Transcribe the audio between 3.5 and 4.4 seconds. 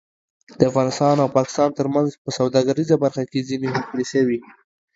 هوکړې شوې